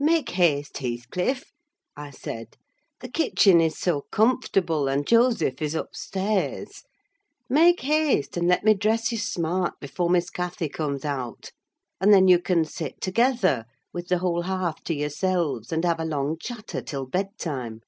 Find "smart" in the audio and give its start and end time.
9.18-9.74